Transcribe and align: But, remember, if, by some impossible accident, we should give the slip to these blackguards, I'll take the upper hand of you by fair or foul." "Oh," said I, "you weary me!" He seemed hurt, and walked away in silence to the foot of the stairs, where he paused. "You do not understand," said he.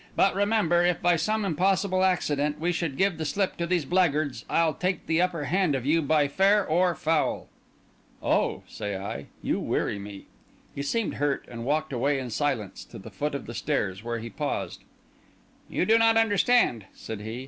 But, 0.15 0.33
remember, 0.33 0.83
if, 0.83 0.99
by 0.99 1.15
some 1.15 1.45
impossible 1.45 2.03
accident, 2.03 2.59
we 2.59 2.71
should 2.71 2.97
give 2.97 3.19
the 3.19 3.23
slip 3.23 3.55
to 3.57 3.67
these 3.67 3.85
blackguards, 3.85 4.45
I'll 4.49 4.73
take 4.73 5.05
the 5.05 5.21
upper 5.21 5.43
hand 5.43 5.75
of 5.75 5.85
you 5.85 6.01
by 6.01 6.27
fair 6.27 6.65
or 6.65 6.95
foul." 6.95 7.49
"Oh," 8.19 8.63
said 8.67 8.99
I, 8.99 9.27
"you 9.43 9.59
weary 9.59 9.99
me!" 9.99 10.25
He 10.73 10.81
seemed 10.81 11.17
hurt, 11.21 11.45
and 11.47 11.65
walked 11.65 11.93
away 11.93 12.17
in 12.17 12.31
silence 12.31 12.83
to 12.85 12.97
the 12.97 13.11
foot 13.11 13.35
of 13.35 13.45
the 13.45 13.53
stairs, 13.53 14.03
where 14.03 14.17
he 14.17 14.31
paused. 14.31 14.83
"You 15.69 15.85
do 15.85 15.99
not 15.99 16.17
understand," 16.17 16.85
said 16.95 17.21
he. 17.21 17.39